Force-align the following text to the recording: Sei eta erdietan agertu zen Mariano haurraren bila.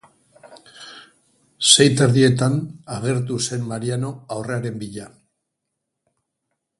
Sei 1.71 1.87
eta 1.89 2.07
erdietan 2.09 2.57
agertu 2.95 3.37
zen 3.49 3.67
Mariano 3.73 4.11
haurraren 4.37 4.83
bila. 4.85 5.09